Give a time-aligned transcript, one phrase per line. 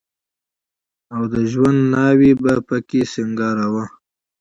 [1.13, 3.85] او د ژوند ناوې به په کې سينګار وه.